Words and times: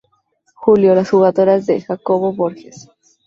Julio: 0.55 0.95
Las 0.95 1.11
jugadoras, 1.11 1.67
de 1.67 1.79
Jacobo 1.79 2.33
Borges. 2.33 2.89